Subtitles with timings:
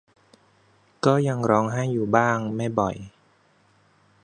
[1.05, 2.95] ก็ยังร้องไห้อยู่บ้าง ไม่บ่อย